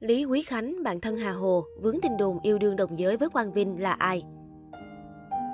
[0.00, 3.28] Lý Quý Khánh, bạn thân Hà Hồ, vướng tin đồn yêu đương đồng giới với
[3.28, 4.22] Quang Vinh là ai?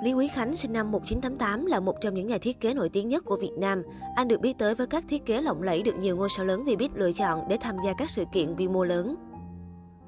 [0.03, 3.09] Lý Quý Khánh sinh năm 1988 là một trong những nhà thiết kế nổi tiếng
[3.09, 3.83] nhất của Việt Nam.
[4.15, 6.63] Anh được biết tới với các thiết kế lộng lẫy được nhiều ngôi sao lớn
[6.65, 9.15] vì biết lựa chọn để tham gia các sự kiện quy mô lớn.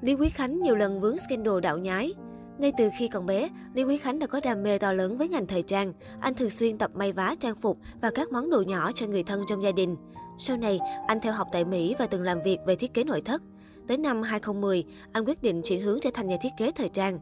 [0.00, 2.14] Lý Quý Khánh nhiều lần vướng scandal đạo nhái.
[2.58, 5.28] Ngay từ khi còn bé, Lý Quý Khánh đã có đam mê to lớn với
[5.28, 5.92] ngành thời trang.
[6.20, 9.22] Anh thường xuyên tập may vá trang phục và các món đồ nhỏ cho người
[9.22, 9.96] thân trong gia đình.
[10.38, 13.20] Sau này, anh theo học tại Mỹ và từng làm việc về thiết kế nội
[13.20, 13.42] thất.
[13.88, 17.18] Tới năm 2010, anh quyết định chuyển hướng trở thành nhà thiết kế thời trang.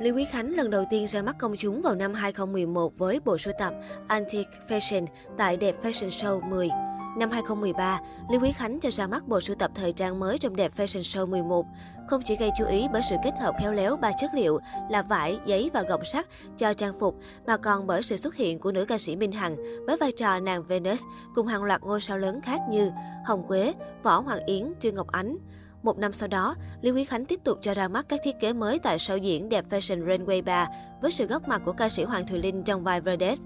[0.00, 3.38] Lý Quý Khánh lần đầu tiên ra mắt công chúng vào năm 2011 với bộ
[3.38, 3.74] sưu tập
[4.08, 6.68] Antique Fashion tại Đẹp Fashion Show 10.
[7.16, 10.56] Năm 2013, Lý Quý Khánh cho ra mắt bộ sưu tập thời trang mới trong
[10.56, 11.66] Đẹp Fashion Show 11.
[12.08, 14.58] Không chỉ gây chú ý bởi sự kết hợp khéo léo ba chất liệu
[14.90, 16.26] là vải, giấy và gọng sắt
[16.58, 19.56] cho trang phục, mà còn bởi sự xuất hiện của nữ ca sĩ Minh Hằng
[19.86, 21.02] với vai trò nàng Venus
[21.34, 22.90] cùng hàng loạt ngôi sao lớn khác như
[23.26, 25.36] Hồng Quế, Võ Hoàng Yến, Trương Ngọc Ánh.
[25.82, 28.52] Một năm sau đó, Lý Quý Khánh tiếp tục cho ra mắt các thiết kế
[28.52, 30.68] mới tại show diễn Đẹp Fashion Runway 3
[31.02, 33.38] với sự góp mặt của ca sĩ Hoàng Thùy Linh trong vai Verdes.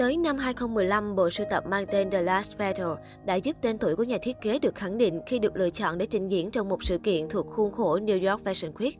[0.00, 3.96] Tới năm 2015, bộ sưu tập mang tên The Last Battle đã giúp tên tuổi
[3.96, 6.68] của nhà thiết kế được khẳng định khi được lựa chọn để trình diễn trong
[6.68, 8.92] một sự kiện thuộc khuôn khổ New York Fashion Week.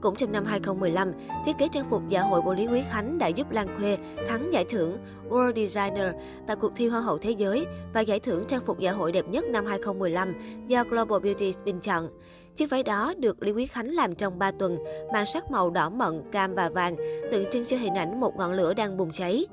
[0.00, 1.12] Cũng trong năm 2015,
[1.46, 4.52] thiết kế trang phục dạ hội của Lý Quý Khánh đã giúp Lan Khuê thắng
[4.52, 4.96] giải thưởng
[5.28, 6.14] World Designer
[6.46, 9.28] tại cuộc thi Hoa hậu Thế giới và giải thưởng trang phục dạ hội đẹp
[9.28, 10.34] nhất năm 2015
[10.66, 12.08] do Global Beauty bình chọn.
[12.56, 14.78] Chiếc váy đó được Lý Quý Khánh làm trong 3 tuần,
[15.12, 16.96] mang sắc màu đỏ mận, cam và vàng,
[17.30, 19.46] tượng trưng cho hình ảnh một ngọn lửa đang bùng cháy.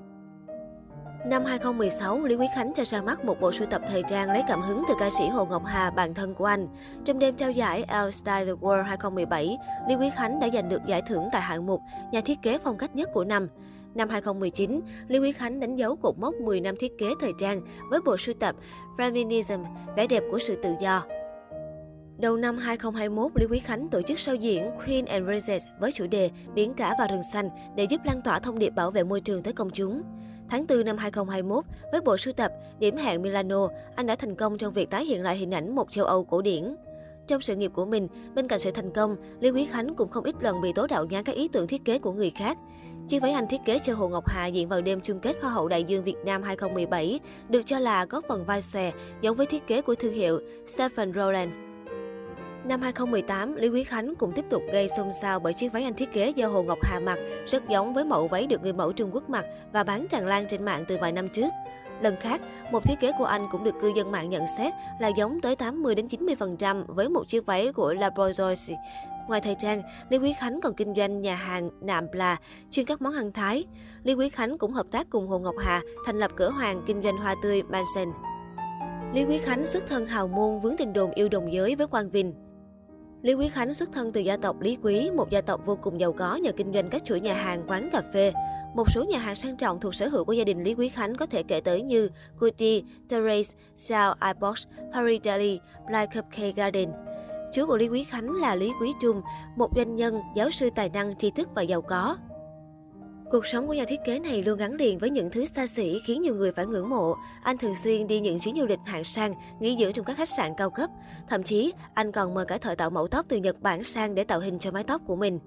[1.25, 4.43] Năm 2016, Lý Quý Khánh cho ra mắt một bộ sưu tập thời trang lấy
[4.47, 6.67] cảm hứng từ ca sĩ Hồ Ngọc Hà, bạn thân của anh.
[7.05, 9.57] Trong đêm trao giải Elle Style the World 2017,
[9.87, 12.77] Lý Quý Khánh đã giành được giải thưởng tại hạng mục nhà thiết kế phong
[12.77, 13.47] cách nhất của năm.
[13.95, 17.61] Năm 2019, Lý Quý Khánh đánh dấu cột mốc 10 năm thiết kế thời trang
[17.89, 18.55] với bộ sưu tập
[18.97, 21.03] Feminism, vẻ đẹp của sự tự do.
[22.17, 26.07] Đầu năm 2021, Lý Quý Khánh tổ chức show diễn Queen and roses với chủ
[26.07, 29.21] đề Biển cả và rừng xanh để giúp lan tỏa thông điệp bảo vệ môi
[29.21, 30.03] trường tới công chúng.
[30.53, 34.57] Tháng 4 năm 2021, với bộ sưu tập Điểm hẹn Milano, anh đã thành công
[34.57, 36.75] trong việc tái hiện lại hình ảnh một châu Âu cổ điển.
[37.27, 40.23] Trong sự nghiệp của mình, bên cạnh sự thành công, Lê Quý Khánh cũng không
[40.23, 42.57] ít lần bị tố đạo nhái các ý tưởng thiết kế của người khác.
[43.07, 45.51] Chiếc váy anh thiết kế cho Hồ Ngọc Hà diện vào đêm chung kết Hoa
[45.51, 47.19] hậu Đại dương Việt Nam 2017
[47.49, 51.13] được cho là có phần vai xòe giống với thiết kế của thương hiệu Stephen
[51.13, 51.51] Roland.
[52.65, 55.93] Năm 2018, Lý Quý Khánh cũng tiếp tục gây xôn xao bởi chiếc váy anh
[55.93, 58.91] thiết kế do Hồ Ngọc Hà mặc, rất giống với mẫu váy được người mẫu
[58.91, 61.49] Trung Quốc mặc và bán tràn lan trên mạng từ vài năm trước.
[62.01, 62.41] Lần khác,
[62.71, 65.55] một thiết kế của anh cũng được cư dân mạng nhận xét là giống tới
[65.55, 68.77] 80 đến 90% với một chiếc váy của La Bourgeoisie.
[69.27, 72.37] Ngoài thời trang, Lý Quý Khánh còn kinh doanh nhà hàng Nạm Pla,
[72.71, 73.65] chuyên các món ăn Thái.
[74.03, 77.03] Lý Quý Khánh cũng hợp tác cùng Hồ Ngọc Hà thành lập cửa hàng kinh
[77.03, 78.13] doanh hoa tươi Mansion.
[79.13, 82.09] Lý Quý Khánh xuất thân hào môn vướng tình đồn yêu đồng giới với Quang
[82.09, 82.42] Vinh.
[83.23, 85.99] Lý Quý Khánh xuất thân từ gia tộc Lý Quý, một gia tộc vô cùng
[85.99, 88.33] giàu có nhờ kinh doanh các chuỗi nhà hàng, quán cà phê.
[88.75, 91.15] Một số nhà hàng sang trọng thuộc sở hữu của gia đình Lý Quý Khánh
[91.15, 96.89] có thể kể tới như Gucci, Terrace, Sao iBox, Paris Deli, Black Cupcake Garden.
[97.53, 99.21] Chú của Lý Quý Khánh là Lý Quý Trung,
[99.55, 102.17] một doanh nhân, giáo sư tài năng, tri thức và giàu có.
[103.33, 105.99] Cuộc sống của nhà thiết kế này luôn gắn liền với những thứ xa xỉ
[106.05, 107.15] khiến nhiều người phải ngưỡng mộ.
[107.43, 110.29] Anh thường xuyên đi những chuyến du lịch hạng sang, nghỉ dưỡng trong các khách
[110.29, 110.89] sạn cao cấp.
[111.29, 114.23] Thậm chí, anh còn mời cả thợ tạo mẫu tóc từ Nhật Bản sang để
[114.23, 115.39] tạo hình cho mái tóc của mình.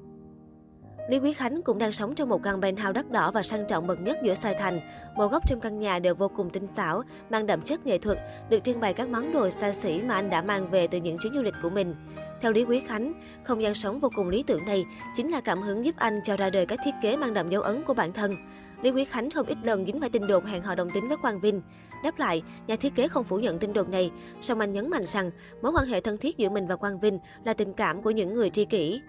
[1.11, 3.87] Lý Quý Khánh cũng đang sống trong một căn penthouse đắt đỏ và sang trọng
[3.87, 4.81] bậc nhất giữa Sài Thành.
[5.17, 8.19] Mỗi góc trong căn nhà đều vô cùng tinh xảo, mang đậm chất nghệ thuật,
[8.51, 11.19] được trưng bày các món đồ xa xỉ mà anh đã mang về từ những
[11.19, 11.95] chuyến du lịch của mình.
[12.41, 13.13] Theo Lý Quý Khánh,
[13.45, 14.85] không gian sống vô cùng lý tưởng này
[15.17, 17.63] chính là cảm hứng giúp anh cho ra đời các thiết kế mang đậm dấu
[17.63, 18.37] ấn của bản thân.
[18.83, 21.17] Lý Quý Khánh không ít lần dính phải tin đồn hẹn hò đồng tính với
[21.17, 21.63] Quang Vinh.
[22.05, 24.11] Đáp lại, nhà thiết kế không phủ nhận tin đồn này,
[24.43, 25.31] song anh nhấn mạnh rằng
[25.63, 28.35] mối quan hệ thân thiết giữa mình và Quang Vinh là tình cảm của những
[28.35, 29.01] người tri kỷ.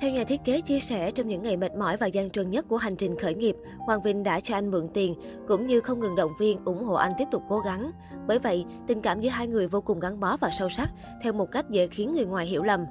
[0.00, 2.64] Theo nhà thiết kế chia sẻ, trong những ngày mệt mỏi và gian truân nhất
[2.68, 5.14] của hành trình khởi nghiệp, Hoàng Vinh đã cho anh mượn tiền,
[5.48, 7.90] cũng như không ngừng động viên, ủng hộ anh tiếp tục cố gắng.
[8.26, 10.90] Bởi vậy, tình cảm giữa hai người vô cùng gắn bó và sâu sắc,
[11.22, 12.84] theo một cách dễ khiến người ngoài hiểu lầm.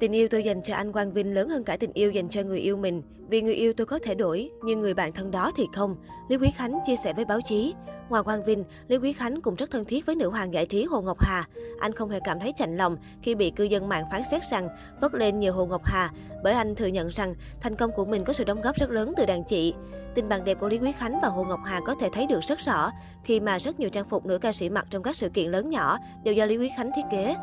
[0.00, 2.42] Tình yêu tôi dành cho anh Quang Vinh lớn hơn cả tình yêu dành cho
[2.42, 3.02] người yêu mình.
[3.28, 5.96] Vì người yêu tôi có thể đổi, nhưng người bạn thân đó thì không.
[6.28, 7.74] Lý Quý Khánh chia sẻ với báo chí.
[8.08, 10.84] Ngoài Quang Vinh, Lý Quý Khánh cũng rất thân thiết với nữ hoàng giải trí
[10.84, 11.44] Hồ Ngọc Hà.
[11.80, 14.68] Anh không hề cảm thấy chạnh lòng khi bị cư dân mạng phán xét rằng
[15.00, 16.10] vất lên nhờ Hồ Ngọc Hà,
[16.42, 19.12] bởi anh thừa nhận rằng thành công của mình có sự đóng góp rất lớn
[19.16, 19.74] từ đàn chị.
[20.14, 22.40] Tình bạn đẹp của Lý Quý Khánh và Hồ Ngọc Hà có thể thấy được
[22.44, 22.90] rất rõ
[23.24, 25.70] khi mà rất nhiều trang phục nữ ca sĩ mặc trong các sự kiện lớn
[25.70, 27.36] nhỏ đều do Lý Quý Khánh thiết kế.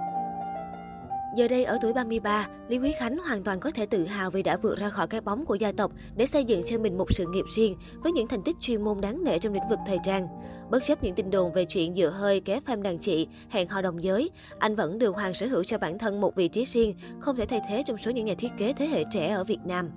[1.35, 4.43] Giờ đây ở tuổi 33, Lý Quý Khánh hoàn toàn có thể tự hào vì
[4.43, 7.11] đã vượt ra khỏi cái bóng của gia tộc để xây dựng cho mình một
[7.11, 9.97] sự nghiệp riêng với những thành tích chuyên môn đáng nể trong lĩnh vực thời
[10.03, 10.27] trang.
[10.69, 13.81] Bất chấp những tin đồn về chuyện dựa hơi ké pham đàn chị, hẹn hò
[13.81, 14.29] đồng giới,
[14.59, 17.45] anh vẫn được hoàng sở hữu cho bản thân một vị trí riêng, không thể
[17.45, 19.89] thay thế trong số những nhà thiết kế thế hệ trẻ ở Việt Nam.